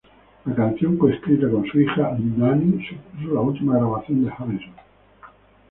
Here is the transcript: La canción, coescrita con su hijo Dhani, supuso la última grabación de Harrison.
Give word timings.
La 0.47 0.55
canción, 0.55 0.97
coescrita 0.97 1.47
con 1.47 1.63
su 1.67 1.79
hijo 1.79 2.01
Dhani, 2.01 2.83
supuso 2.87 3.35
la 3.35 3.41
última 3.41 3.75
grabación 3.77 4.23
de 4.25 4.31
Harrison. 4.31 4.73